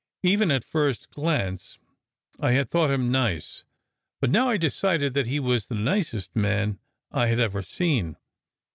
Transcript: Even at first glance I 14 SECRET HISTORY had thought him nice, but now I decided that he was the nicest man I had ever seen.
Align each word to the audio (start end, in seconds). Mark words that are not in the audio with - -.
Even 0.23 0.49
at 0.49 0.63
first 0.63 1.11
glance 1.11 1.77
I 2.39 2.53
14 2.55 2.57
SECRET 2.57 2.57
HISTORY 2.57 2.57
had 2.57 2.71
thought 2.71 2.89
him 2.91 3.11
nice, 3.11 3.63
but 4.19 4.31
now 4.31 4.49
I 4.49 4.57
decided 4.57 5.13
that 5.13 5.27
he 5.27 5.39
was 5.39 5.67
the 5.67 5.75
nicest 5.75 6.35
man 6.35 6.79
I 7.11 7.27
had 7.27 7.39
ever 7.39 7.61
seen. 7.61 8.17